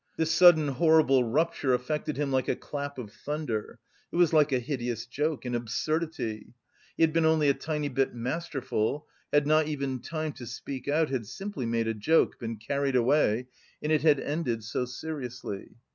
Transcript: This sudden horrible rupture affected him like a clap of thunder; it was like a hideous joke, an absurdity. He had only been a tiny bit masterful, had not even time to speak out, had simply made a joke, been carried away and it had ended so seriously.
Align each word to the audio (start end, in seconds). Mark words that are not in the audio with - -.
This 0.17 0.31
sudden 0.31 0.67
horrible 0.67 1.23
rupture 1.25 1.75
affected 1.75 2.17
him 2.17 2.31
like 2.31 2.47
a 2.47 2.55
clap 2.55 2.97
of 2.97 3.13
thunder; 3.13 3.77
it 4.11 4.15
was 4.15 4.33
like 4.33 4.51
a 4.51 4.57
hideous 4.57 5.05
joke, 5.05 5.45
an 5.45 5.53
absurdity. 5.53 6.55
He 6.97 7.03
had 7.03 7.15
only 7.17 7.49
been 7.49 7.55
a 7.55 7.59
tiny 7.59 7.87
bit 7.87 8.15
masterful, 8.15 9.05
had 9.31 9.45
not 9.45 9.67
even 9.67 9.99
time 9.99 10.31
to 10.31 10.47
speak 10.47 10.87
out, 10.87 11.09
had 11.11 11.27
simply 11.27 11.67
made 11.67 11.87
a 11.87 11.93
joke, 11.93 12.39
been 12.39 12.55
carried 12.57 12.95
away 12.95 13.45
and 13.79 13.91
it 13.91 14.01
had 14.01 14.19
ended 14.19 14.63
so 14.63 14.85
seriously. 14.85 15.75